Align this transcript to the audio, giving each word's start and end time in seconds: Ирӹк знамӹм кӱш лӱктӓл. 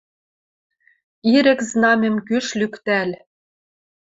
Ирӹк 1.33 1.59
знамӹм 1.69 2.15
кӱш 2.27 2.47
лӱктӓл. 2.59 3.09